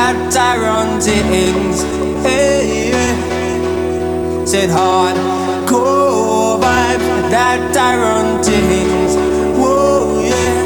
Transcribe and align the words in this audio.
that 0.00 0.34
I 0.34 0.52
run 0.66 0.90
things. 0.98 1.82
Hey, 2.24 2.90
yeah. 2.90 4.44
Said 4.46 4.70
hardcore 4.70 6.54
vibes 6.62 7.08
that 7.34 7.76
I 7.88 7.90
run 8.04 8.28
things. 8.42 9.12
Whoa, 9.60 10.22
yeah. 10.30 10.62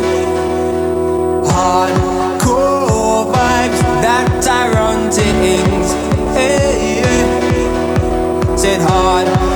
Hardcore 1.53 3.25
vibes 3.35 3.81
that 4.05 4.47
I 4.61 4.63
run 4.77 5.01
things. 5.19 5.89
Hey, 6.39 7.01
yeah. 7.01 8.57
Said 8.63 8.81
hardcore 8.89 9.54